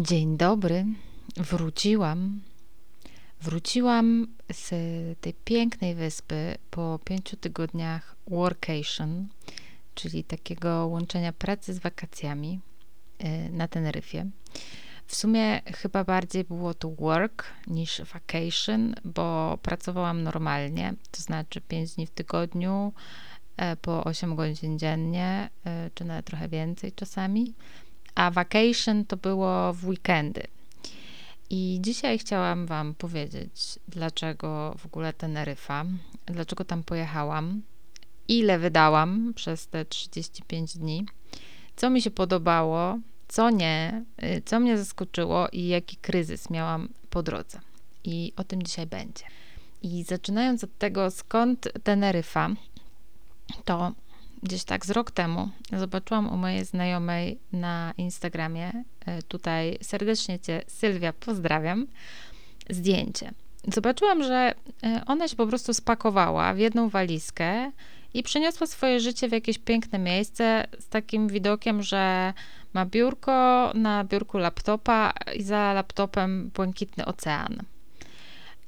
[0.00, 0.86] Dzień dobry.
[1.36, 2.40] Wróciłam.
[3.40, 4.70] Wróciłam z
[5.20, 9.28] tej pięknej wyspy po pięciu tygodniach workation,
[9.94, 12.60] czyli takiego łączenia pracy z wakacjami
[13.24, 14.26] y, na Teneryfie.
[15.06, 21.94] W sumie chyba bardziej było to work niż vacation, bo pracowałam normalnie, to znaczy 5
[21.94, 22.92] dni w tygodniu,
[23.56, 27.54] e, po 8 godzin dziennie, e, czy nawet trochę więcej czasami
[28.14, 30.42] a vacation to było w weekendy.
[31.50, 35.84] I dzisiaj chciałam Wam powiedzieć, dlaczego w ogóle Teneryfa,
[36.26, 37.62] dlaczego tam pojechałam,
[38.28, 41.06] ile wydałam przez te 35 dni,
[41.76, 47.22] co mi się podobało, co nie, y, co mnie zaskoczyło i jaki kryzys miałam po
[47.22, 47.60] drodze.
[48.04, 49.24] I o tym dzisiaj będzie.
[49.82, 52.50] I zaczynając od tego, skąd Teneryfa,
[53.64, 53.92] to
[54.42, 60.62] gdzieś tak z rok temu zobaczyłam u mojej znajomej na Instagramie, e, tutaj serdecznie Cię
[60.66, 61.86] Sylwia pozdrawiam,
[62.70, 63.32] zdjęcie.
[63.74, 67.72] Zobaczyłam, że e, ona się po prostu spakowała w jedną walizkę
[68.14, 72.32] i przeniosła swoje życie w jakieś piękne miejsce z takim widokiem, że
[72.72, 77.62] ma biurko, na biurku laptopa i za laptopem błękitny ocean.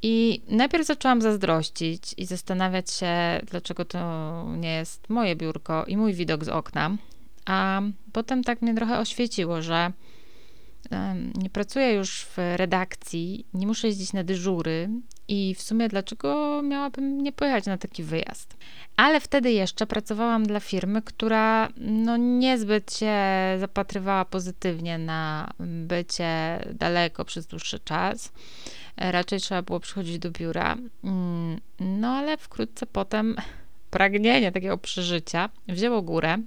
[0.03, 3.99] I najpierw zaczęłam zazdrościć i zastanawiać się, dlaczego to
[4.57, 6.97] nie jest moje biurko i mój widok z okna.
[7.47, 9.93] A potem tak mnie trochę oświeciło, że
[11.35, 14.89] nie pracuję już w redakcji, nie muszę jeździć na dyżury
[15.29, 18.57] i w sumie dlaczego miałabym nie pojechać na taki wyjazd.
[18.97, 23.15] Ale wtedy jeszcze pracowałam dla firmy, która no niezbyt się
[23.61, 28.33] zapatrywała pozytywnie na bycie daleko przez dłuższy czas.
[28.97, 30.77] Raczej trzeba było przychodzić do biura.
[31.05, 33.37] Mm, no ale wkrótce potem
[33.91, 36.39] pragnienie takiego przeżycia wzięło górę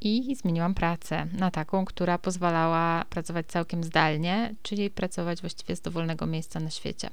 [0.00, 6.26] i zmieniłam pracę na taką, która pozwalała pracować całkiem zdalnie, czyli pracować właściwie z dowolnego
[6.26, 7.10] miejsca na świecie.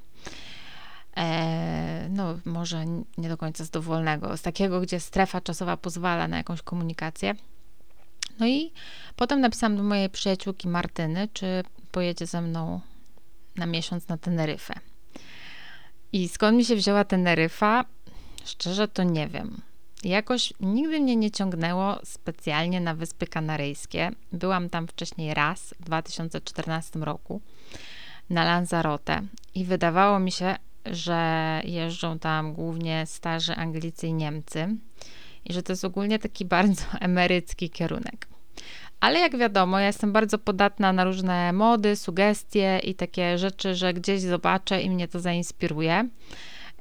[1.18, 2.86] E, no, może
[3.18, 7.36] nie do końca z dowolnego, z takiego, gdzie strefa czasowa pozwala na jakąś komunikację.
[8.40, 8.72] No i
[9.16, 12.82] potem napisałam do mojej przyjaciółki Martyny, czy pojedzie ze mną
[13.62, 14.74] na miesiąc na Teneryfę.
[16.14, 17.86] I skąd mi się wzięła Teneryfa?
[18.46, 19.62] Szczerze to nie wiem.
[20.04, 24.12] Jakoś nigdy mnie nie ciągnęło specjalnie na Wyspy Kanaryjskie.
[24.32, 27.42] Byłam tam wcześniej raz w 2014 roku
[28.30, 29.22] na Lanzarote
[29.56, 30.56] i wydawało mi się,
[30.86, 34.76] że jeżdżą tam głównie starzy Anglicy i Niemcy
[35.46, 38.28] i że to jest ogólnie taki bardzo emerycki kierunek.
[39.02, 43.94] Ale jak wiadomo, ja jestem bardzo podatna na różne mody, sugestie i takie rzeczy, że
[43.94, 46.10] gdzieś zobaczę i mnie to zainspiruje.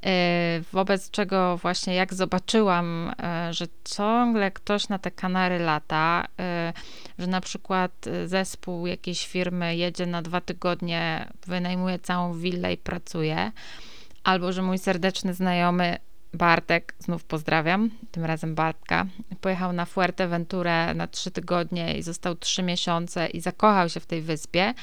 [0.05, 3.11] Y, wobec czego właśnie jak zobaczyłam,
[3.49, 7.91] y, że ciągle ktoś na te Kanary lata, y, że na przykład
[8.25, 13.51] zespół jakiejś firmy jedzie na dwa tygodnie, wynajmuje całą willę i pracuje,
[14.23, 15.97] albo że mój serdeczny znajomy
[16.33, 19.05] Bartek, znów pozdrawiam, tym razem Bartka,
[19.41, 24.21] pojechał na Fuerteventurę na trzy tygodnie i został trzy miesiące i zakochał się w tej
[24.21, 24.73] wyspie,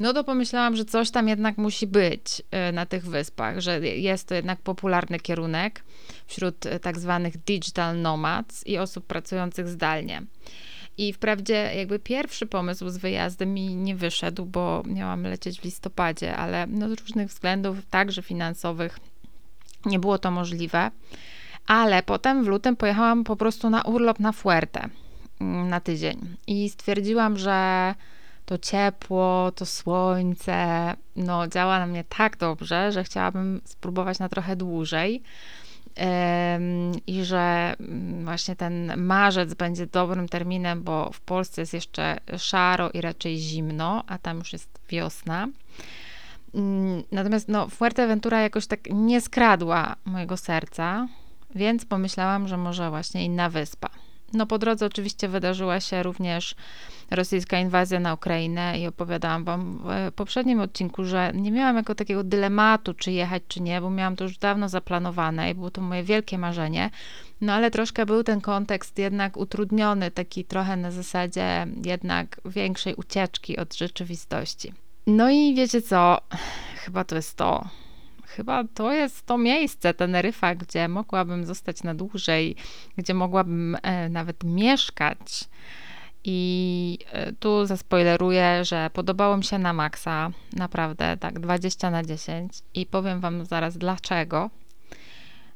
[0.00, 4.28] no to pomyślałam, że coś tam jednak musi być y, na tych wyspach, że jest
[4.28, 5.84] to jednak popularny kierunek
[6.26, 10.22] wśród y, tak zwanych digital nomads i osób pracujących zdalnie.
[10.98, 16.36] I wprawdzie jakby pierwszy pomysł z wyjazdem mi nie wyszedł, bo miałam lecieć w listopadzie,
[16.36, 19.00] ale no z różnych względów, także finansowych,
[19.86, 20.90] nie było to możliwe.
[21.66, 24.88] Ale potem w lutym pojechałam po prostu na urlop na Fuerte
[25.40, 27.94] mm, na tydzień i stwierdziłam, że
[28.46, 34.56] to ciepło, to słońce, no działa na mnie tak dobrze, że chciałabym spróbować na trochę
[34.56, 35.22] dłużej.
[37.06, 42.90] I że mm, właśnie ten marzec będzie dobrym terminem, bo w Polsce jest jeszcze szaro
[42.90, 45.48] i raczej zimno, a tam już jest wiosna.
[46.54, 51.08] Mm, natomiast no, Fuerteventura jakoś tak nie skradła mojego serca,
[51.54, 53.88] więc pomyślałam, że może właśnie inna wyspa.
[54.32, 56.54] No po drodze oczywiście wydarzyła się również
[57.10, 62.24] rosyjska inwazja na Ukrainę i opowiadałam wam w poprzednim odcinku, że nie miałam jako takiego
[62.24, 66.02] dylematu, czy jechać, czy nie, bo miałam to już dawno zaplanowane i było to moje
[66.02, 66.90] wielkie marzenie.
[67.40, 73.56] No ale troszkę był ten kontekst jednak utrudniony, taki trochę na zasadzie jednak większej ucieczki
[73.56, 74.72] od rzeczywistości.
[75.06, 76.20] No i wiecie co?
[76.76, 77.68] Chyba to jest to.
[78.26, 82.56] Chyba to jest to miejsce, Teneryfa, gdzie mogłabym zostać na dłużej,
[82.96, 85.44] gdzie mogłabym e, nawet mieszkać.
[86.24, 92.52] I e, tu zaspoileruję, że podobało mi się na maksa, naprawdę, tak 20 na 10
[92.74, 94.50] i powiem wam zaraz dlaczego,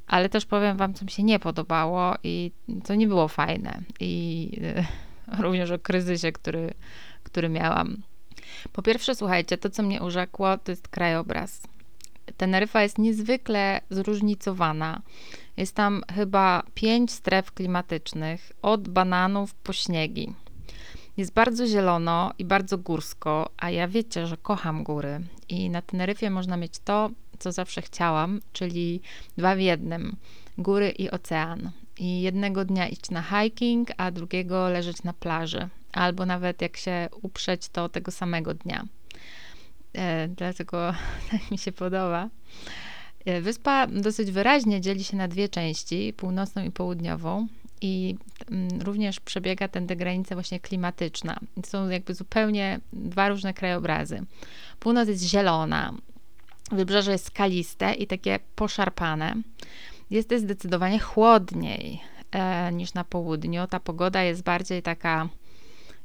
[0.07, 2.51] ale też powiem wam, co mi się nie podobało i
[2.83, 4.85] co nie było fajne i e,
[5.43, 6.73] również o kryzysie, który,
[7.23, 8.10] który miałam.
[8.73, 11.61] Po pierwsze, słuchajcie, to co mnie urzekło, to jest krajobraz.
[12.37, 15.01] Teneryfa jest niezwykle zróżnicowana.
[15.57, 20.33] Jest tam chyba pięć stref klimatycznych, od bananów po śniegi.
[21.17, 25.19] Jest bardzo zielono i bardzo górsko, a ja wiecie, że kocham góry.
[25.49, 27.09] I na Teneryfie można mieć to,
[27.39, 29.01] co zawsze chciałam, czyli
[29.37, 30.15] dwa w jednym:
[30.57, 31.71] góry i ocean.
[31.99, 35.69] I jednego dnia iść na hiking, a drugiego leżeć na plaży.
[35.93, 38.85] Albo nawet jak się uprzeć, to tego samego dnia.
[39.93, 40.93] E, dlatego
[41.31, 42.29] tak mi się podoba.
[43.25, 47.47] E, wyspa dosyć wyraźnie dzieli się na dwie części, północną i południową.
[47.81, 48.15] I
[48.51, 51.39] mm, również przebiega tędy granica właśnie klimatyczna.
[51.65, 54.23] Są jakby zupełnie dwa różne krajobrazy.
[54.79, 55.93] Północ jest zielona,
[56.71, 59.35] wybrzeże jest skaliste i takie poszarpane.
[60.09, 62.01] Jest to zdecydowanie chłodniej
[62.31, 63.67] e, niż na południu.
[63.67, 65.29] Ta pogoda jest bardziej taka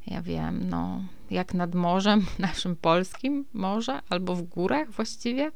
[0.06, 1.00] ja wiem, no,
[1.31, 5.50] jak nad morzem naszym polskim może, albo w górach właściwie.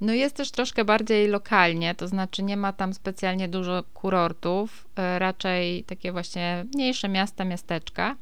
[0.00, 5.18] No jest też troszkę bardziej lokalnie, to znaczy nie ma tam specjalnie dużo kurortów, e,
[5.18, 8.16] raczej takie właśnie mniejsze miasta, miasteczka.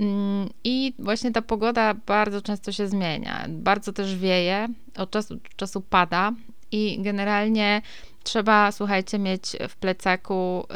[0.00, 3.46] Mm, I właśnie ta pogoda bardzo często się zmienia.
[3.48, 6.32] Bardzo też wieje, od czasu do czasu pada
[6.72, 7.82] i generalnie
[8.22, 10.66] trzeba, słuchajcie, mieć w plecaku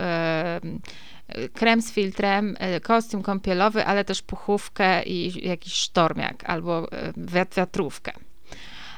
[1.52, 7.12] krem z filtrem, e, kostium kąpielowy, ale też puchówkę i jakiś sztormiak albo e,
[7.56, 8.12] wiatrówkę.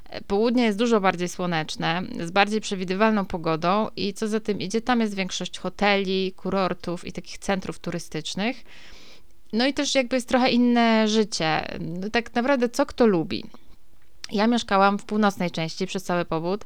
[0.08, 4.80] E, południe jest dużo bardziej słoneczne, z bardziej przewidywalną pogodą i co za tym idzie,
[4.80, 8.64] tam jest większość hoteli, kurortów i takich centrów turystycznych.
[9.52, 11.78] No i też jakby jest trochę inne życie.
[11.80, 13.44] No tak naprawdę co kto lubi.
[14.32, 16.64] Ja mieszkałam w północnej części przez cały powód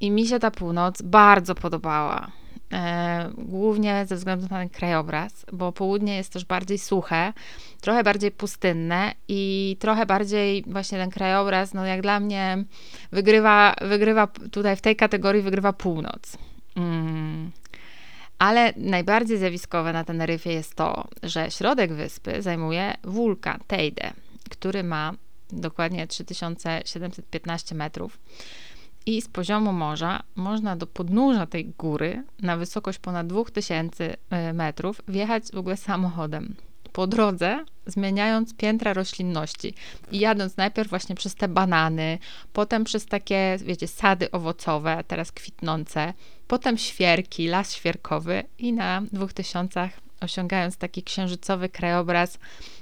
[0.00, 2.30] i mi się ta północ bardzo podobała.
[2.74, 7.32] E, głównie ze względu na ten krajobraz, bo południe jest też bardziej suche,
[7.80, 12.64] trochę bardziej pustynne i trochę bardziej właśnie ten krajobraz, no jak dla mnie
[13.12, 16.38] wygrywa, wygrywa tutaj w tej kategorii wygrywa północ.
[16.76, 17.50] Mm.
[18.38, 24.12] Ale najbardziej zjawiskowe na Teneryfie jest to, że środek wyspy zajmuje wulkan Teide,
[24.50, 25.12] który ma
[25.52, 28.18] dokładnie 3715 metrów
[29.06, 35.00] i z poziomu morza można do podnóża tej góry na wysokość ponad 2000 e, metrów
[35.08, 36.54] wjechać w ogóle samochodem.
[36.92, 39.74] Po drodze zmieniając piętra roślinności
[40.12, 42.18] i jadąc najpierw właśnie przez te banany,
[42.52, 46.14] potem przez takie, wiecie, sady owocowe, teraz kwitnące,
[46.48, 49.90] potem świerki, las świerkowy i na 2000
[50.20, 52.38] osiągając taki księżycowy krajobraz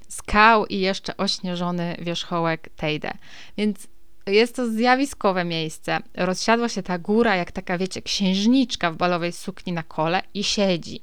[0.08, 3.12] skał i jeszcze ośnieżony wierzchołek Teide.
[3.56, 3.88] Więc
[4.26, 5.98] jest to zjawiskowe miejsce.
[6.14, 11.00] Rozsiadła się ta góra, jak taka, wiecie, księżniczka w balowej sukni na kole i siedzi.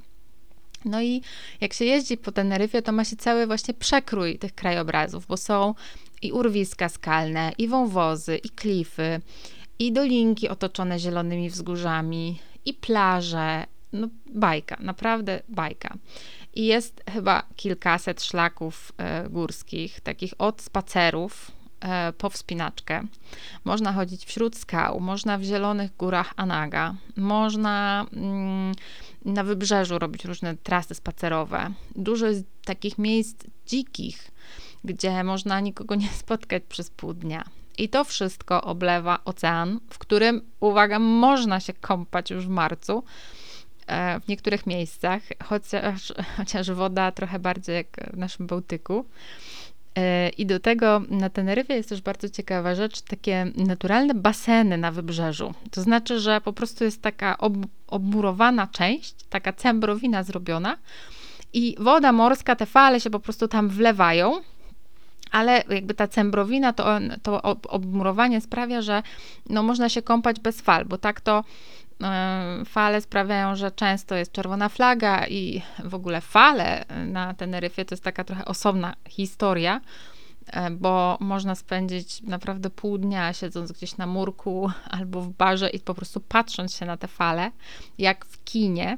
[0.85, 1.21] No i
[1.61, 5.75] jak się jeździ po Teneryfie, to ma się cały właśnie przekrój tych krajobrazów, bo są
[6.21, 9.21] i urwiska skalne, i wąwozy, i klify,
[9.79, 13.65] i dolinki otoczone zielonymi wzgórzami, i plaże.
[13.93, 15.97] No bajka, naprawdę bajka.
[16.53, 21.51] I jest chyba kilkaset szlaków e, górskich, takich od spacerów,
[22.17, 23.07] po wspinaczkę.
[23.65, 28.73] Można chodzić wśród skał, można w zielonych górach Anaga, można mm,
[29.25, 31.71] na wybrzeżu robić różne trasy spacerowe.
[31.95, 34.31] Dużo jest takich miejsc dzikich,
[34.83, 37.43] gdzie można nikogo nie spotkać przez pół dnia.
[37.77, 43.03] I to wszystko oblewa ocean, w którym, uwaga, można się kąpać już w marcu
[43.87, 49.05] e, w niektórych miejscach, chociaż, chociaż woda trochę bardziej jak w naszym Bałtyku.
[49.95, 54.91] E, I do tego na Teneryfie jest też bardzo ciekawa rzecz, takie naturalne baseny na
[54.91, 55.53] wybrzeżu.
[55.71, 57.53] To znaczy, że po prostu jest taka ob
[57.87, 60.77] obmurowana część, taka cembrowina zrobiona
[61.53, 64.41] i woda morska, te fale się po prostu tam wlewają,
[65.31, 69.03] ale jakby ta cembrowina, to, to obmurowanie sprawia, że
[69.49, 71.43] no można się kąpać bez fal, bo tak to
[72.65, 78.03] fale sprawiają, że często jest czerwona flaga i w ogóle fale na Teneryfie to jest
[78.03, 79.81] taka trochę osobna historia,
[80.47, 85.79] e, bo można spędzić naprawdę pół dnia siedząc gdzieś na murku albo w barze i
[85.79, 87.51] po prostu patrząc się na te fale,
[87.97, 88.97] jak w kinie.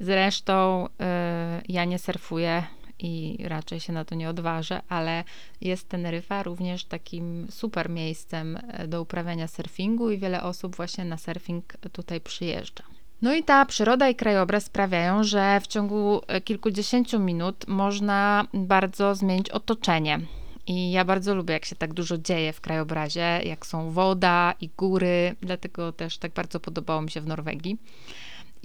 [0.00, 2.62] Zresztą e, ja nie surfuję
[3.04, 5.24] i raczej się na to nie odważę, ale
[5.60, 11.16] jest Teneryfa również takim super miejscem e, do uprawiania surfingu i wiele osób właśnie na
[11.16, 12.84] surfing tutaj przyjeżdża.
[13.22, 19.14] No i ta przyroda i krajobraz sprawiają, że w ciągu e, kilkudziesięciu minut można bardzo
[19.14, 20.20] zmienić otoczenie.
[20.66, 24.68] I ja bardzo lubię, jak się tak dużo dzieje w krajobrazie, jak są woda i
[24.76, 27.78] góry, dlatego też tak bardzo podobało mi się w Norwegii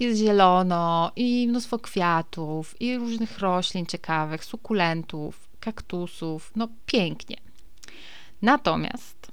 [0.00, 6.52] jest zielono i mnóstwo kwiatów i różnych roślin ciekawych, sukulentów, kaktusów.
[6.56, 7.36] No pięknie.
[8.42, 9.32] Natomiast,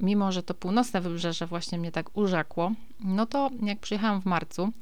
[0.00, 4.72] mimo że to północne wybrzeże właśnie mnie tak urzekło, no to jak przyjechałam w marcu,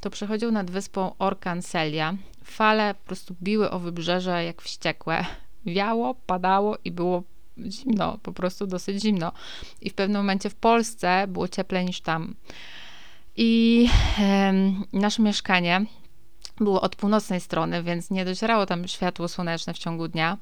[0.00, 2.14] to przechodził nad wyspą Orkan Celia.
[2.44, 5.26] Fale po prostu biły o wybrzeże jak wściekłe.
[5.66, 7.22] Wiało, padało i było
[7.70, 9.32] zimno, po prostu dosyć zimno.
[9.80, 12.34] I w pewnym momencie w Polsce było cieplej niż tam.
[13.36, 14.52] I e,
[14.92, 15.86] nasze mieszkanie
[16.60, 20.38] było od północnej strony, więc nie docierało tam światło słoneczne w ciągu dnia.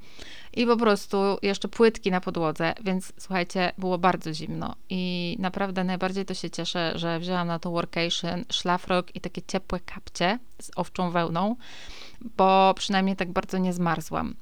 [0.53, 4.75] I po prostu jeszcze płytki na podłodze, więc słuchajcie, było bardzo zimno.
[4.89, 9.81] I naprawdę najbardziej to się cieszę, że wzięłam na to workation szlafrok i takie ciepłe
[9.81, 11.57] kapcie z owczą wełną,
[12.37, 14.35] bo przynajmniej tak bardzo nie zmarzłam.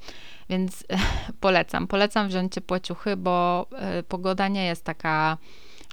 [0.51, 0.85] Więc
[1.41, 1.87] polecam.
[1.87, 3.67] Polecam wziąć ciepłe ciuchy, bo
[3.99, 5.39] y, pogoda nie jest taka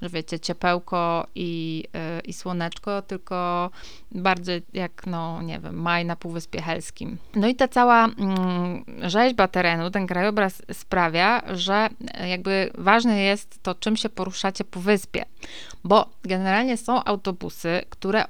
[0.02, 3.70] że wiecie, ciepełko i, yy, i słoneczko, tylko
[4.12, 7.18] bardziej jak, no nie wiem, maj na Półwyspie Helskim.
[7.36, 11.90] No i ta cała mm, rzeźba terenu, ten krajobraz sprawia, że
[12.30, 15.26] jakby ważne jest to, czym się poruszacie po wyspie,
[15.84, 18.26] bo generalnie są autobusy, które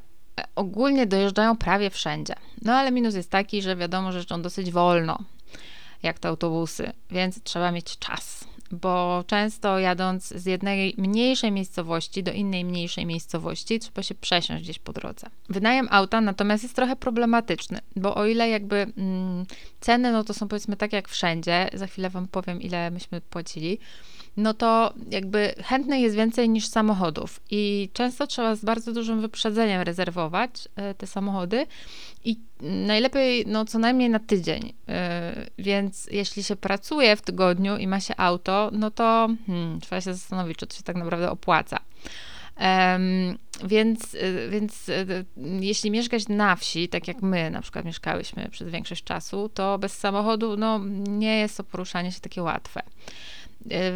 [0.55, 2.35] ogólnie dojeżdżają prawie wszędzie.
[2.61, 5.19] No ale minus jest taki, że wiadomo, że jeżdżą dosyć wolno,
[6.03, 12.31] jak te autobusy, więc trzeba mieć czas bo często jadąc z jednej mniejszej miejscowości do
[12.31, 15.27] innej mniejszej miejscowości, trzeba się przesiąść gdzieś po drodze.
[15.49, 19.45] Wynajem auta natomiast jest trochę problematyczny, bo o ile jakby mm,
[19.79, 23.77] ceny, no to są powiedzmy tak jak wszędzie, za chwilę Wam powiem, ile myśmy płacili,
[24.37, 29.81] no to jakby chętnych jest więcej niż samochodów i często trzeba z bardzo dużym wyprzedzeniem
[29.81, 31.67] rezerwować e, te samochody
[32.25, 34.73] i najlepiej no co najmniej na tydzień.
[34.87, 40.01] E, więc jeśli się pracuje w tygodniu i ma się auto, no to hmm, trzeba
[40.01, 41.79] się zastanowić, czy to się tak naprawdę opłaca.
[42.59, 44.91] Um, więc, e, więc
[45.59, 49.97] jeśli mieszkać na wsi, tak jak my na przykład mieszkałyśmy przez większość czasu, to bez
[49.97, 52.81] samochodu no, nie jest to poruszanie się takie łatwe.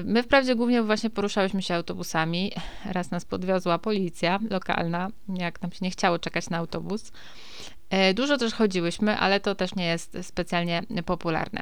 [0.03, 2.51] My wprawdzie głównie właśnie poruszałyśmy się autobusami.
[2.85, 7.11] Raz nas podwiozła policja lokalna, jak nam się nie chciało czekać na autobus.
[7.89, 11.61] E, dużo też chodziłyśmy, ale to też nie jest specjalnie popularne.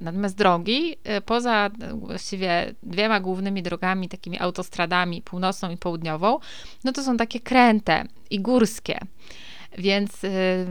[0.00, 6.38] Natomiast drogi, e, poza właściwie dwiema głównymi drogami, takimi autostradami, północną i południową,
[6.84, 8.98] no to są takie kręte i górskie.
[9.78, 10.28] Więc y,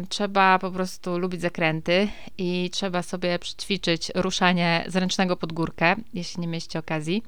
[0.10, 2.08] trzeba po prostu lubić zakręty
[2.38, 7.24] i trzeba sobie przećwiczyć ruszanie z ręcznego pod górkę, jeśli nie mieliście okazji.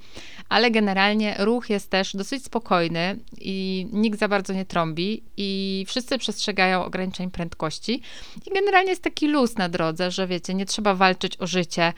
[0.50, 6.18] Ale generalnie ruch jest też dosyć spokojny i nikt za bardzo nie trąbi i wszyscy
[6.18, 8.02] przestrzegają ograniczeń prędkości.
[8.46, 11.94] I generalnie jest taki luz na drodze, że wiecie, nie trzeba walczyć o życie.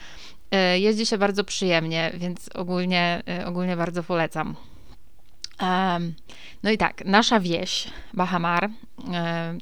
[0.74, 4.56] Y, jeździ się bardzo przyjemnie, więc ogólnie, y, ogólnie bardzo polecam.
[6.62, 8.70] No i tak, nasza wieś, Bahamar,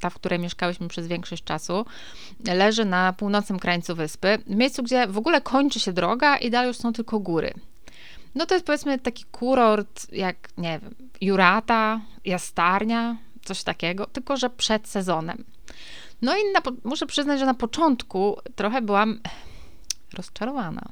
[0.00, 1.87] ta, w której mieszkałyśmy przez większość czasu,
[2.45, 6.69] leży na północnym krańcu wyspy, w miejscu, gdzie w ogóle kończy się droga i dalej
[6.69, 7.55] już są tylko góry.
[8.35, 14.50] No to jest powiedzmy taki kurort jak, nie wiem, Jurata, Jastarnia, coś takiego, tylko że
[14.50, 15.45] przed sezonem.
[16.23, 19.21] No i na, muszę przyznać, że na początku trochę byłam
[20.14, 20.83] rozczarowana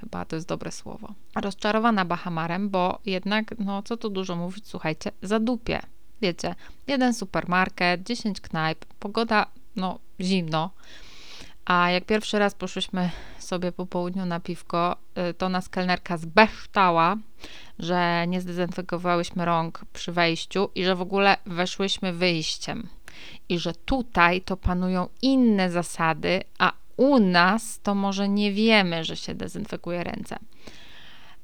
[0.00, 1.14] Chyba to jest dobre słowo.
[1.36, 5.80] Rozczarowana Bahamarem, bo jednak, no co tu dużo mówić, słuchajcie, zadupie.
[6.22, 6.54] Wiecie,
[6.86, 10.70] jeden supermarket, 10 knajp, pogoda, no zimno.
[11.64, 14.96] A jak pierwszy raz poszłyśmy sobie po południu na piwko,
[15.30, 17.16] y, to nas kelnerka zbechtała,
[17.78, 22.88] że nie zdezynfekowałyśmy rąk przy wejściu i że w ogóle weszłyśmy wyjściem.
[23.48, 29.16] I że tutaj to panują inne zasady, a u nas to może nie wiemy, że
[29.16, 30.38] się dezynfekuje ręce.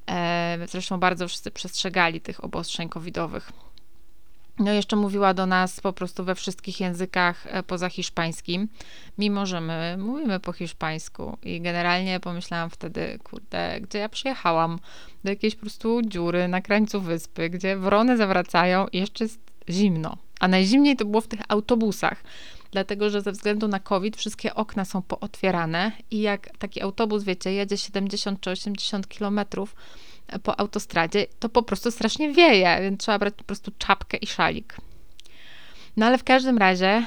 [0.09, 3.51] E, zresztą bardzo wszyscy przestrzegali tych obostrzeń covidowych.
[4.59, 8.67] No jeszcze mówiła do nas po prostu we wszystkich językach e, poza hiszpańskim,
[9.17, 14.79] mimo że my mówimy po hiszpańsku i generalnie pomyślałam wtedy, kurde, gdzie ja przyjechałam?
[15.23, 20.17] Do jakiejś po prostu dziury na krańcu wyspy, gdzie wrony zawracają i jeszcze jest zimno.
[20.39, 22.23] A najzimniej to było w tych autobusach
[22.71, 27.53] dlatego że ze względu na COVID wszystkie okna są pootwierane i jak taki autobus, wiecie,
[27.53, 29.75] jedzie 70 czy 80 kilometrów
[30.43, 34.77] po autostradzie, to po prostu strasznie wieje, więc trzeba brać po prostu czapkę i szalik.
[35.97, 37.03] No ale w każdym razie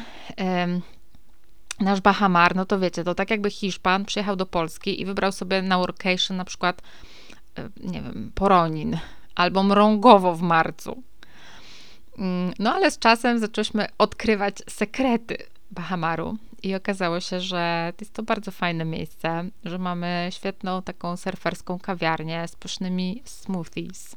[1.81, 5.62] nasz Bahamar, no to wiecie, to tak jakby Hiszpan przyjechał do Polski i wybrał sobie
[5.62, 6.83] na workation na przykład,
[7.59, 8.99] e, nie wiem, Poronin
[9.35, 11.02] albo Mrągowo w marcu.
[12.20, 15.36] Mm, no ale z czasem zaczęliśmy odkrywać sekrety
[15.70, 21.78] Bahamaru i okazało się, że jest to bardzo fajne miejsce, że mamy świetną taką surferską
[21.78, 24.16] kawiarnię z pysznymi smoothies,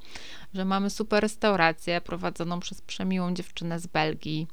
[0.53, 4.47] że mamy super restaurację prowadzoną przez przemiłą dziewczynę z Belgii,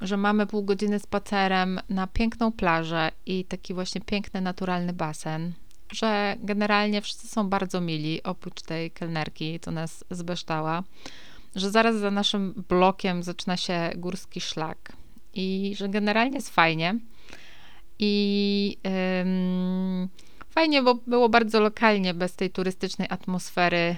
[0.00, 5.52] że mamy pół godziny spacerem na piękną plażę i taki właśnie piękny, naturalny basen,
[5.92, 10.82] że generalnie wszyscy są bardzo mili, oprócz tej kelnerki, co nas zbeształa,
[11.54, 14.92] że zaraz za naszym blokiem zaczyna się górski szlak
[15.34, 16.98] i że generalnie jest fajnie.
[17.98, 18.78] I
[20.50, 23.96] fajnie, bo było bardzo lokalnie, bez tej turystycznej atmosfery.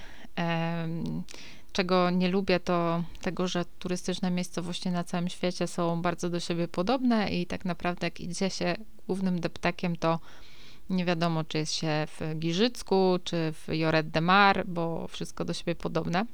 [1.72, 6.68] Czego nie lubię, to tego, że turystyczne miejscowości na całym świecie są bardzo do siebie
[6.68, 10.20] podobne i tak naprawdę jak idzie się głównym deptakiem, to
[10.90, 15.52] nie wiadomo, czy jest się w Giżycku, czy w Joret de Mar, bo wszystko do
[15.52, 16.26] siebie podobne.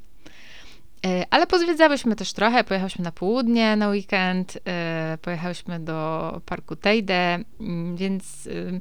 [1.06, 7.38] E, ale pozwiedzałyśmy też trochę, pojechałyśmy na południe na weekend, e, pojechałyśmy do parku Tejde,
[7.60, 8.80] mm, więc y,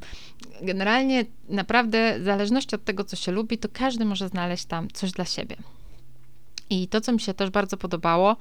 [0.62, 5.12] generalnie naprawdę w zależności od tego, co się lubi, to każdy może znaleźć tam coś
[5.12, 5.56] dla siebie.
[6.70, 8.38] I to, co mi się też bardzo podobało,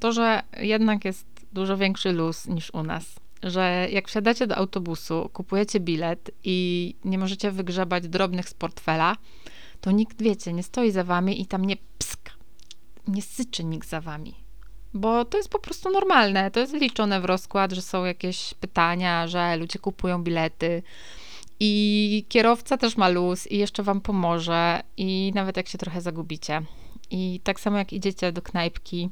[0.00, 3.04] to, że jednak jest dużo większy luz niż u nas.
[3.42, 9.16] Że jak wsiadacie do autobusu, kupujecie bilet i nie możecie wygrzebać drobnych z portfela,
[9.80, 12.13] to nikt, wiecie, nie stoi za wami i tam nie psk,
[13.08, 14.34] nie syczy nikt za wami.
[14.94, 16.50] Bo to jest po prostu normalne.
[16.50, 20.82] To jest liczone w rozkład, że są jakieś pytania, że ludzie kupują bilety.
[21.60, 24.80] I kierowca też ma luz i jeszcze wam pomoże.
[24.96, 26.62] I nawet jak się trochę zagubicie.
[27.10, 29.10] I tak samo jak idziecie do knajpki,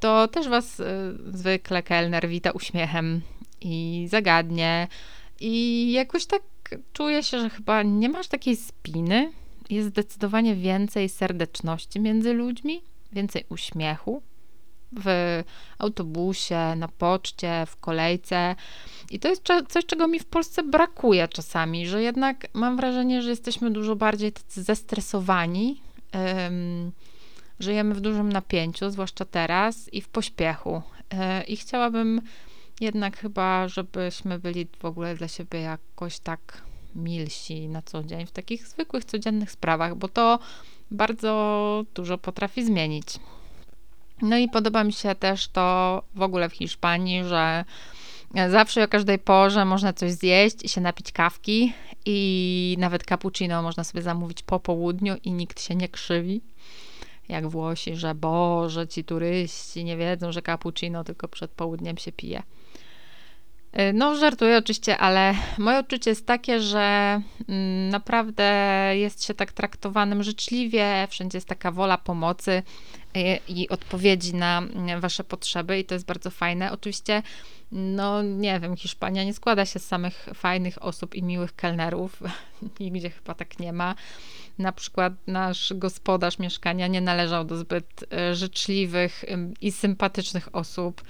[0.00, 0.84] to też was y,
[1.32, 3.20] zwykle kelner wita uśmiechem
[3.60, 4.88] i zagadnie.
[5.40, 6.42] I jakoś tak
[6.92, 9.32] czuję się, że chyba nie masz takiej spiny.
[9.70, 14.22] Jest zdecydowanie więcej serdeczności między ludźmi, więcej uśmiechu
[14.92, 15.42] w
[15.78, 18.56] autobusie, na poczcie, w kolejce.
[19.10, 23.30] I to jest coś, czego mi w Polsce brakuje czasami, że jednak mam wrażenie, że
[23.30, 25.82] jesteśmy dużo bardziej tacy zestresowani.
[26.14, 26.92] Um,
[27.60, 30.82] żyjemy w dużym napięciu, zwłaszcza teraz, i w pośpiechu.
[31.10, 32.22] E, I chciałabym
[32.80, 36.62] jednak chyba, żebyśmy byli w ogóle dla siebie jakoś tak
[36.94, 40.38] milsi na co dzień w takich zwykłych, codziennych sprawach, bo to
[40.90, 43.06] bardzo dużo potrafi zmienić.
[44.22, 47.64] No i podoba mi się też to w ogóle w Hiszpanii, że
[48.48, 51.72] zawsze o każdej porze można coś zjeść i się napić kawki
[52.06, 56.40] i nawet cappuccino można sobie zamówić po południu i nikt się nie krzywi
[57.30, 62.42] jak Włosi, że Boże, ci turyści nie wiedzą, że cappuccino tylko przed południem się pije.
[63.78, 68.44] Y, no, żartuję oczywiście, ale moje odczucie jest takie, że mm, naprawdę
[68.94, 72.62] jest się tak traktowanym życzliwie, wszędzie jest taka wola pomocy
[73.16, 76.72] y, i odpowiedzi na mm, wasze potrzeby i to jest bardzo fajne.
[76.72, 77.22] Oczywiście,
[77.72, 82.22] no nie wiem, Hiszpania nie składa się z samych fajnych osób i miłych kelnerów,
[82.80, 83.94] nigdzie chyba tak nie ma.
[84.58, 89.24] Na przykład nasz gospodarz mieszkania nie należał do zbyt y, życzliwych
[89.60, 91.02] i sympatycznych osób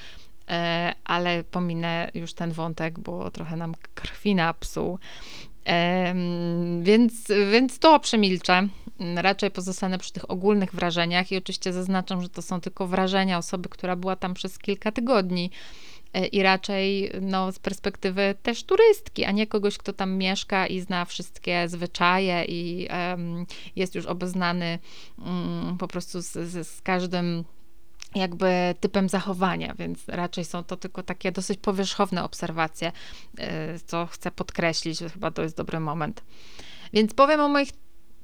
[1.04, 4.98] ale pominę już ten wątek, bo trochę nam krwi napsuł.
[6.82, 8.68] Więc, więc to przemilczę.
[9.16, 13.68] Raczej pozostanę przy tych ogólnych wrażeniach i oczywiście zaznaczam, że to są tylko wrażenia osoby,
[13.68, 15.50] która była tam przez kilka tygodni
[16.12, 20.80] e, i raczej no, z perspektywy też turystki, a nie kogoś, kto tam mieszka i
[20.80, 24.78] zna wszystkie zwyczaje i um, jest już obeznany
[25.18, 27.44] um, po prostu z, z, z każdym
[28.14, 32.92] jakby typem zachowania, więc raczej są to tylko takie dosyć powierzchowne obserwacje,
[33.38, 33.42] y,
[33.86, 36.22] co chcę podkreślić, chyba to jest dobry moment.
[36.92, 37.70] Więc powiem o moich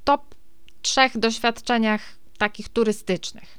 [0.05, 0.35] top
[0.83, 2.01] trzech doświadczeniach
[2.39, 3.59] takich turystycznych.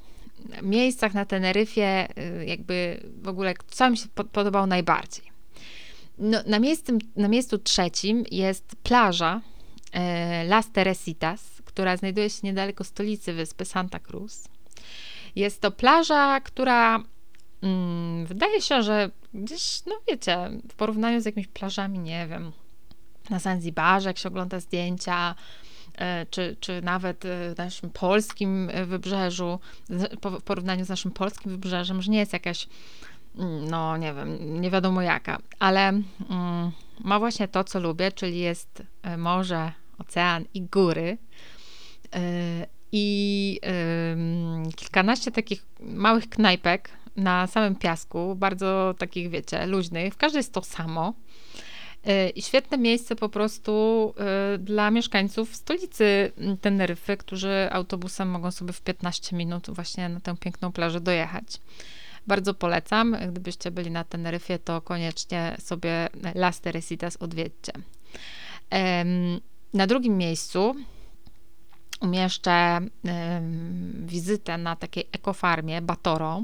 [0.61, 2.07] Miejscach na Teneryfie,
[2.41, 5.25] y, jakby w ogóle, co mi się podobało najbardziej.
[6.17, 9.41] No, na, miejscu, na miejscu trzecim jest plaża
[9.87, 14.43] y, Las Teresitas, która znajduje się niedaleko stolicy wyspy Santa Cruz.
[15.37, 17.03] Jest to plaża, która
[17.61, 22.51] mm, wydaje się, że gdzieś, no wiecie, w porównaniu z jakimiś plażami, nie wiem,
[23.29, 25.35] na Zanzibarze, jak się ogląda zdjęcia,
[25.97, 31.51] e, czy, czy nawet e, w naszym polskim e, wybrzeżu, w porównaniu z naszym polskim
[31.51, 32.67] wybrzeżem, że nie jest jakaś,
[33.37, 38.39] mm, no nie wiem, nie wiadomo jaka, ale mm, ma właśnie to, co lubię, czyli
[38.39, 38.83] jest
[39.17, 41.17] morze, ocean i góry
[42.97, 43.59] i
[44.69, 50.13] y, kilkanaście takich małych knajpek na samym piasku, bardzo takich, wiecie, luźnych.
[50.13, 51.13] W każdej jest to samo.
[52.07, 54.13] Y, I świetne miejsce po prostu
[54.55, 56.31] y, dla mieszkańców stolicy
[56.61, 61.45] Teneryfy, którzy autobusem mogą sobie w 15 minut właśnie na tę piękną plażę dojechać.
[62.27, 63.17] Bardzo polecam.
[63.31, 67.73] Gdybyście byli na Teneryfie, to koniecznie sobie Las Teresitas odwiedźcie.
[69.73, 70.75] Na drugim miejscu
[72.01, 72.79] umieszczę
[74.05, 76.43] wizytę na takiej ekofarmie Batoro,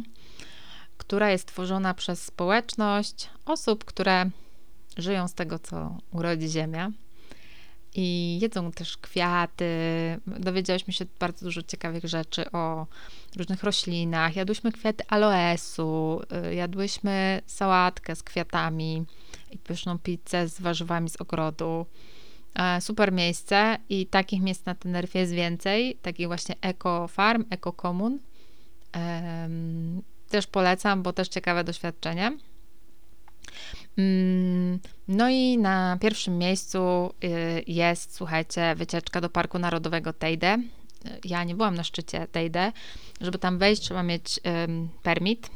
[0.98, 4.30] która jest tworzona przez społeczność osób, które
[4.98, 6.92] żyją z tego, co urodzi ziemia.
[7.96, 9.66] i jedzą też kwiaty.
[10.28, 12.88] Dowiedziałyśmy się bardzo dużo ciekawych rzeczy o
[13.38, 14.36] różnych roślinach.
[14.36, 19.06] Jadłyśmy kwiaty aloesu, y, jadłyśmy sałatkę z kwiatami
[19.52, 21.86] i pyszną pizzę z warzywami z ogrodu.
[22.56, 27.74] E, super miejsce i takich miejsc na Teneryfie jest więcej, takich właśnie eco farm, eco
[27.74, 28.20] komun.
[30.30, 32.38] Też polecam, bo też ciekawe doświadczenie.
[33.98, 40.58] Mm, no i na pierwszym miejscu y, jest, słuchajcie, wycieczka do Parku Narodowego Teide.
[41.24, 42.72] Ja nie byłam na szczycie Teide.
[43.22, 44.40] Żeby tam wejść, trzeba mieć
[45.04, 45.50] permit.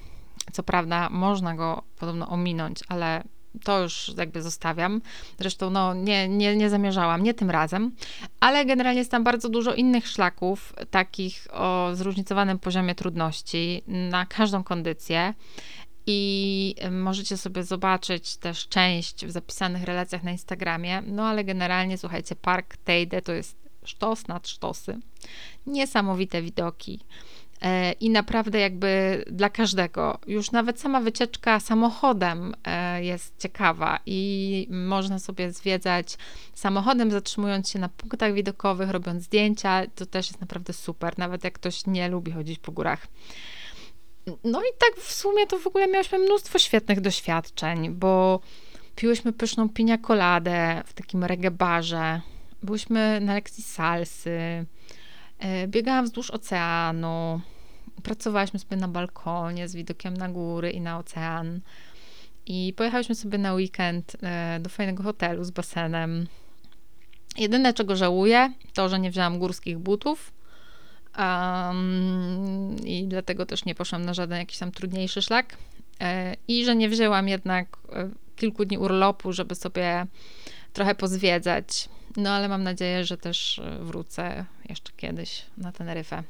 [0.51, 3.23] Co prawda, można go podobno ominąć, ale
[3.59, 5.01] to już jakby zostawiam.
[5.39, 7.91] Zresztą no, nie, nie, nie zamierzałam, nie tym razem,
[8.39, 14.63] ale generalnie jest tam bardzo dużo innych szlaków, takich o zróżnicowanym poziomie trudności, na każdą
[14.63, 15.33] kondycję.
[16.09, 21.01] I możecie sobie zobaczyć też część w zapisanych relacjach na Instagramie.
[21.01, 24.99] No ale generalnie, słuchajcie, Park Teide to jest sztos nad sztosy.
[25.65, 26.99] Niesamowite widoki.
[27.61, 34.67] E, I naprawdę jakby dla każdego, już nawet sama wycieczka samochodem e, jest ciekawa i
[34.71, 36.17] można sobie zwiedzać
[36.53, 39.83] samochodem, zatrzymując się na punktach widokowych, robiąc zdjęcia.
[39.95, 43.07] To też jest naprawdę super, nawet jak ktoś nie lubi chodzić po górach.
[44.43, 48.39] No i tak w sumie to w ogóle miałyśmy mnóstwo świetnych doświadczeń, bo
[48.95, 52.21] piłyśmy pyszną pinia coladę w takim reggae barze,
[52.63, 54.65] byłyśmy na lekcji salsy,
[55.67, 57.41] biegałam wzdłuż oceanu,
[58.03, 61.61] pracowałyśmy sobie na balkonie z widokiem na góry i na ocean
[62.45, 66.27] i pojechałyśmy sobie na weekend e, do fajnego hotelu z basenem.
[67.37, 70.33] Jedyne, czego żałuję, to, że nie wzięłam górskich butów,
[71.17, 75.57] Um, I dlatego też nie poszłam na żaden jakiś tam trudniejszy szlak.
[76.01, 80.05] E, I że nie wzięłam jednak e, kilku dni urlopu, żeby sobie
[80.77, 81.89] trochę pozwiedzać.
[82.17, 86.23] No ale mam nadzieję, że też e, wrócę jeszcze kiedyś na Teneryfę.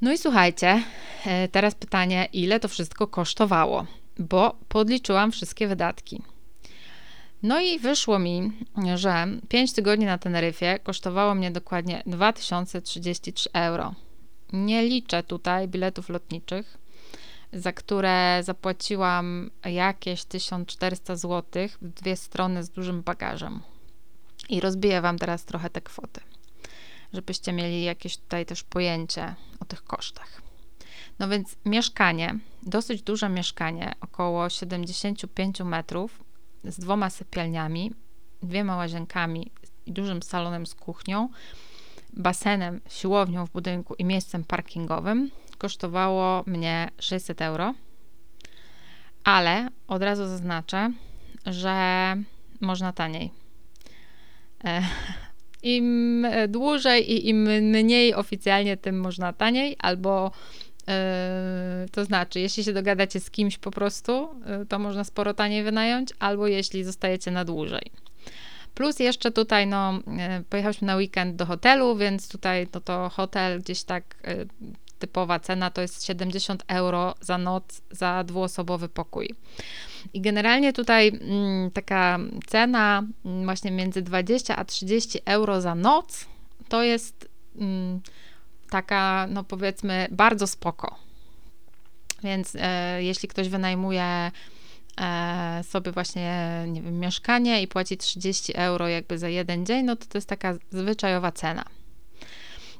[0.00, 0.82] No i słuchajcie,
[1.52, 3.86] teraz pytanie, ile to wszystko kosztowało?
[4.18, 6.22] Bo podliczyłam wszystkie wydatki.
[7.42, 8.52] No i wyszło mi,
[8.94, 13.94] że 5 tygodni na Teneryfie kosztowało mnie dokładnie 2033 euro.
[14.52, 16.78] Nie liczę tutaj biletów lotniczych,
[17.52, 23.60] za które zapłaciłam jakieś 1400 zł dwie strony z dużym bagażem.
[24.48, 26.20] I rozbiję Wam teraz trochę te kwoty,
[27.12, 30.42] żebyście mieli jakieś tutaj też pojęcie o tych kosztach.
[31.18, 36.24] No więc mieszkanie, dosyć duże mieszkanie, około 75 metrów,
[36.64, 37.92] z dwoma sypialniami,
[38.42, 39.50] dwiema łazienkami
[39.86, 41.28] i dużym salonem z kuchnią,
[42.12, 45.30] basenem, siłownią w budynku i miejscem parkingowym
[45.62, 47.74] kosztowało mnie 600 euro.
[49.24, 50.92] Ale od razu zaznaczę,
[51.46, 51.76] że
[52.60, 53.30] można taniej.
[54.64, 54.82] E,
[55.62, 60.30] Im dłużej i im mniej oficjalnie, tym można taniej, albo
[61.82, 65.62] Yy, to znaczy, jeśli się dogadacie z kimś po prostu, yy, to można sporo taniej
[65.62, 67.90] wynająć, albo jeśli zostajecie na dłużej.
[68.74, 69.98] Plus jeszcze tutaj, no,
[70.50, 74.04] pojechaliśmy na weekend do hotelu, więc tutaj no to hotel gdzieś tak
[75.02, 79.34] typowa cena to jest 70 euro za noc za dwuosobowy pokój.
[80.14, 86.26] I generalnie tutaj mm, taka cena mm, właśnie między 20 a 30 euro za noc
[86.68, 88.00] to jest mm,
[88.70, 90.98] taka, no powiedzmy, bardzo spoko.
[92.22, 94.30] Więc e, jeśli ktoś wynajmuje
[95.00, 99.96] e, sobie właśnie, nie wiem, mieszkanie i płaci 30 euro jakby za jeden dzień, no
[99.96, 101.64] to to jest taka zwyczajowa cena.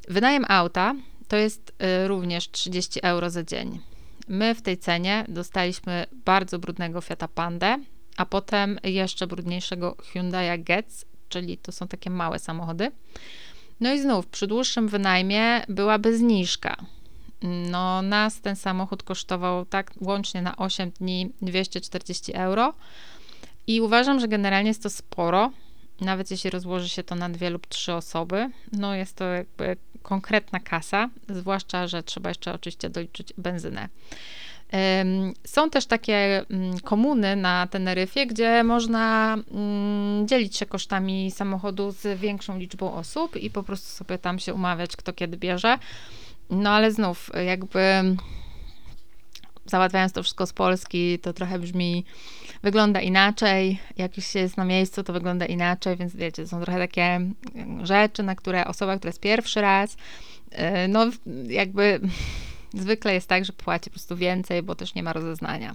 [0.09, 0.95] Wynajem auta
[1.33, 3.81] to jest e, również 30 euro za dzień.
[4.29, 7.79] My w tej cenie dostaliśmy bardzo brudnego Fiata Pandę,
[8.17, 12.91] a potem jeszcze brudniejszego Hyundai Getz, czyli to są takie małe samochody.
[13.81, 16.77] No i znów przy dłuższym wynajmie byłaby zniżka.
[17.43, 22.75] No, nas ten samochód kosztował tak łącznie na 8 dni 240 euro.
[23.67, 25.51] I uważam, że generalnie jest to sporo,
[26.01, 28.51] nawet jeśli rozłoży się to na dwie lub trzy osoby.
[28.73, 33.89] No, jest to jakby konkretna kasa, zwłaszcza, że trzeba jeszcze oczywiście doliczyć benzynę.
[35.45, 42.21] Są też takie mm, komuny na Teneryfie, gdzie można mm, dzielić się kosztami samochodu z
[42.21, 45.79] większą liczbą osób i po prostu sobie tam się umawiać, kto kiedy bierze.
[46.51, 48.17] No ale znów, jakby
[49.67, 52.05] załatwiając to wszystko z Polski, to trochę brzmi,
[52.63, 53.79] wygląda inaczej.
[53.97, 57.87] Jak już się jest na miejscu, to wygląda inaczej, więc wiecie, są trochę takie mm,
[57.87, 61.07] rzeczy, na które osoba, która jest pierwszy raz, y, no
[61.49, 62.01] jakby
[62.75, 65.75] Zwykle jest tak, że płaci po prostu więcej, bo też nie ma rozeznania.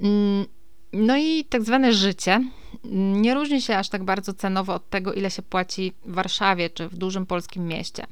[0.00, 0.46] Mm,
[0.92, 2.40] No i tak zwane życie
[2.84, 6.88] nie różni się aż tak bardzo cenowo od tego, ile się płaci w Warszawie czy
[6.88, 8.06] w dużym polskim mieście,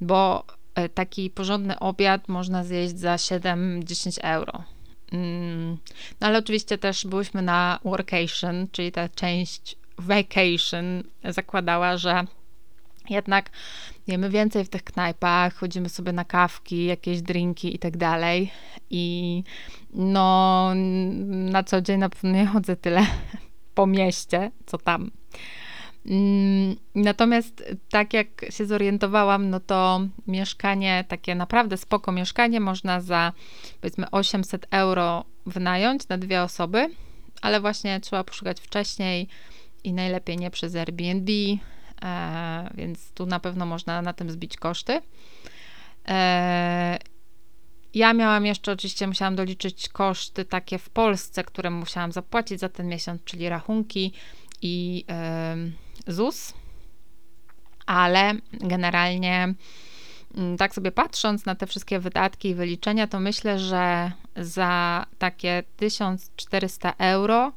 [0.00, 4.64] bo e, taki porządny obiad można zjeść za 7-10 euro.
[5.12, 5.78] Mm,
[6.20, 12.24] no ale oczywiście też byłyśmy na workation, czyli ta część vacation zakładała, że
[13.10, 13.50] jednak
[14.06, 18.52] jemy więcej w tych knajpach, chodzimy sobie na kawki, jakieś drinki i tak dalej.
[18.90, 19.42] I
[19.94, 20.70] no,
[21.26, 23.06] na co dzień na pewno nie chodzę tyle
[23.74, 25.10] po mieście, co tam.
[26.08, 33.32] Mm, natomiast tak jak się zorientowałam, no to mieszkanie, takie naprawdę spoko mieszkanie można za
[33.80, 36.90] powiedzmy 800 euro wynająć na dwie osoby,
[37.42, 39.28] ale właśnie trzeba poszukać wcześniej
[39.84, 41.32] i najlepiej nie przez Airbnb,
[42.02, 45.00] e, więc tu na pewno można na tym zbić koszty.
[46.08, 46.98] E,
[47.94, 52.88] ja miałam jeszcze, oczywiście musiałam doliczyć koszty takie w Polsce, które musiałam zapłacić za ten
[52.88, 54.12] miesiąc, czyli rachunki
[54.62, 55.04] i
[55.74, 56.54] y, ZUS,
[57.86, 59.54] ale generalnie
[60.34, 65.62] mm, tak sobie patrząc na te wszystkie wydatki i wyliczenia, to myślę, że za takie
[65.76, 67.52] 1400 euro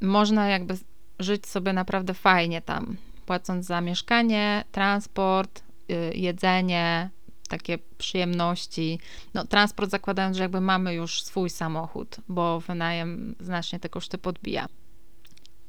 [0.00, 0.74] można jakby
[1.18, 7.10] żyć sobie naprawdę fajnie tam, płacąc za mieszkanie, transport, y, jedzenie,
[7.48, 9.00] takie przyjemności.
[9.34, 14.66] No, transport zakładając, że jakby mamy już swój samochód, bo wynajem znacznie te koszty podbija.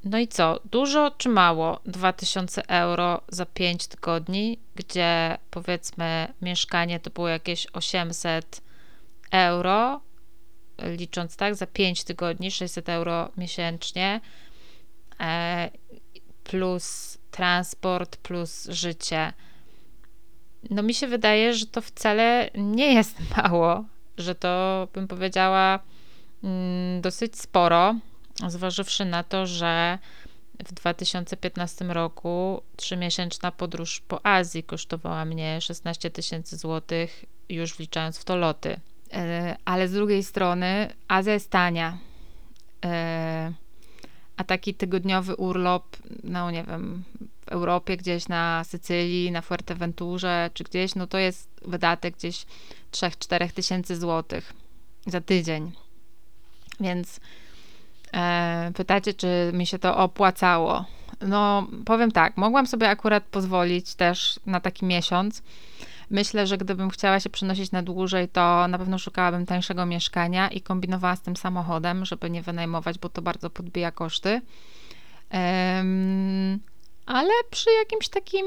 [0.04, 0.60] No i co?
[0.64, 1.80] Dużo czy mało?
[1.86, 8.60] 2000 euro za 5 tygodni, gdzie powiedzmy mieszkanie to było jakieś 800
[9.32, 10.00] euro,
[10.82, 14.20] licząc tak, za 5 tygodni 600 euro miesięcznie,
[15.20, 15.70] e,
[16.44, 19.32] plus transport, plus życie
[20.70, 23.84] no mi się wydaje, że to wcale nie jest mało,
[24.18, 25.80] że to bym powiedziała
[26.44, 27.94] mm, dosyć sporo,
[28.48, 29.98] zważywszy na to, że
[30.64, 38.24] w 2015 roku trzymiesięczna podróż po Azji kosztowała mnie 16 tysięcy złotych, już wliczając w
[38.24, 38.80] to loty.
[39.12, 41.98] E, ale z drugiej strony Azja jest tania.
[42.84, 43.52] E,
[44.36, 47.04] a taki tygodniowy urlop, no nie wiem,
[47.46, 52.46] Europie, gdzieś na Sycylii, na Fuerteventurze, czy gdzieś, no to jest wydatek gdzieś
[52.92, 54.52] 3-4 tysięcy złotych
[55.06, 55.72] za tydzień.
[56.80, 57.20] Więc
[58.74, 60.84] pytacie, czy mi się to opłacało?
[61.20, 65.42] No, powiem tak, mogłam sobie akurat pozwolić też na taki miesiąc.
[66.10, 70.60] Myślę, że gdybym chciała się przenosić na dłużej, to na pewno szukałabym tańszego mieszkania i
[70.60, 74.40] kombinowała z tym samochodem, żeby nie wynajmować, bo to bardzo podbija koszty.
[75.32, 76.60] Um,
[77.06, 78.46] ale przy jakimś takim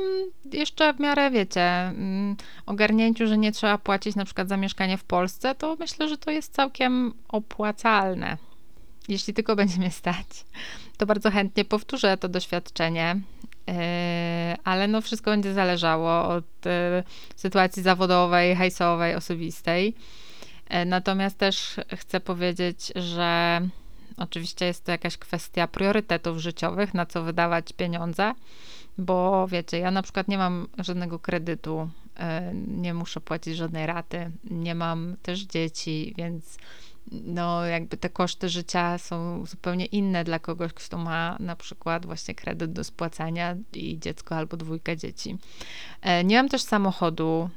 [0.53, 5.03] jeszcze w miarę, wiecie, mm, ogarnięciu, że nie trzeba płacić na przykład za mieszkanie w
[5.03, 8.37] Polsce, to myślę, że to jest całkiem opłacalne.
[9.07, 10.27] Jeśli tylko będzie mnie stać,
[10.97, 13.21] to bardzo chętnie powtórzę to doświadczenie,
[13.67, 13.73] yy,
[14.63, 17.03] ale no wszystko będzie zależało od yy,
[17.35, 19.95] sytuacji zawodowej, hajsowej, osobistej.
[20.69, 23.61] Yy, natomiast też chcę powiedzieć, że
[24.17, 28.33] Oczywiście jest to jakaś kwestia priorytetów życiowych, na co wydawać pieniądze,
[28.97, 31.89] bo wiecie, ja na przykład nie mam żadnego kredytu,
[32.67, 36.57] nie muszę płacić żadnej raty, nie mam też dzieci, więc
[37.11, 42.35] no jakby te koszty życia są zupełnie inne dla kogoś, kto ma na przykład właśnie
[42.35, 45.37] kredyt do spłacania i dziecko albo dwójkę dzieci.
[46.01, 47.49] E, nie mam też samochodu,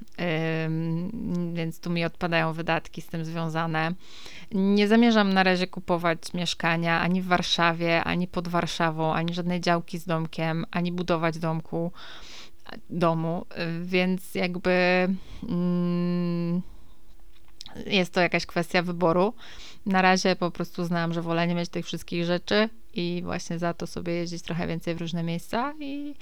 [1.53, 3.95] więc tu mi odpadają wydatki z tym związane.
[4.53, 9.99] Nie zamierzam na razie kupować mieszkania ani w Warszawie, ani pod Warszawą, ani żadnej działki
[9.99, 11.93] z domkiem, ani budować domku,
[12.91, 13.47] domu,
[13.83, 15.09] więc jakby
[15.49, 16.63] mm,
[17.87, 19.35] jest to jakaś kwestia wyboru.
[19.87, 23.75] Na razie po prostu znam, że wolę nie mieć tych wszystkich rzeczy i właśnie za
[23.75, 26.15] to sobie jeździć trochę więcej w różne miejsca i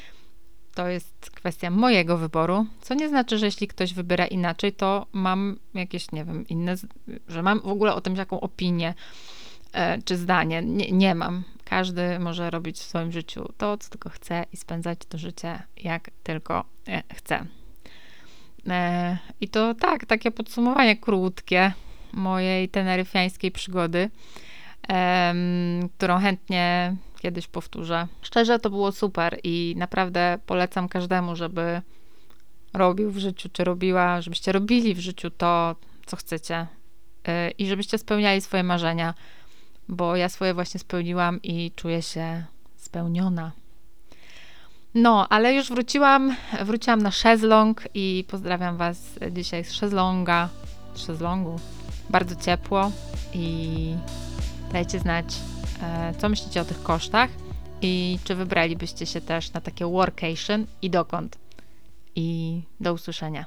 [0.74, 5.58] to jest kwestia mojego wyboru, co nie znaczy, że jeśli ktoś wybiera inaczej, to mam
[5.74, 6.74] jakieś, nie wiem, inne,
[7.28, 8.94] że mam w ogóle o tym jaką opinię
[9.72, 10.62] e, czy zdanie.
[10.62, 11.44] Nie, nie mam.
[11.64, 16.10] Każdy może robić w swoim życiu to, co tylko chce i spędzać to życie jak
[16.22, 17.46] tylko e, chce.
[18.68, 21.72] E, I to tak, takie podsumowanie krótkie
[22.12, 24.10] mojej teneryfiańskiej przygody,
[25.96, 28.06] którą chętnie kiedyś powtórzę.
[28.22, 31.82] Szczerze, to było super i naprawdę polecam każdemu, żeby
[32.72, 36.66] robił w życiu, czy robiła, żebyście robili w życiu to, co chcecie
[37.24, 39.14] e, i żebyście spełniali swoje marzenia,
[39.88, 42.44] bo ja swoje właśnie spełniłam i czuję się
[42.76, 43.52] spełniona.
[44.94, 48.98] No, ale już wróciłam, wróciłam na szezlong i pozdrawiam Was
[49.30, 50.48] dzisiaj z szezlonga,
[50.94, 51.60] z szezlongu.
[52.10, 52.90] Bardzo ciepło
[53.34, 53.94] i
[54.72, 55.26] dajcie znać,
[55.82, 57.30] e, co myślicie o tych kosztach
[57.82, 61.38] i czy wybralibyście się też na takie workation i dokąd.
[62.16, 63.44] I do usłyszenia.